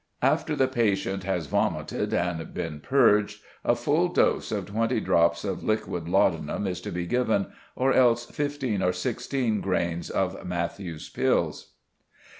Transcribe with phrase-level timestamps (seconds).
[0.23, 5.63] After the patient has vomited and been purged, a full dose of twenty drops of
[5.63, 11.73] liquid laudanum is to be given, or else fifteen or sixteen grains of Matthew's pills."